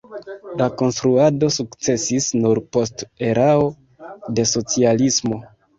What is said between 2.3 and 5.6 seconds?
nur post erao de socialismo.